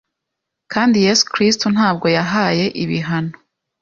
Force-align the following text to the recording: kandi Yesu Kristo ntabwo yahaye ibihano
kandi 0.73 0.95
Yesu 1.05 1.23
Kristo 1.33 1.65
ntabwo 1.75 2.05
yahaye 2.17 2.65
ibihano 2.83 3.33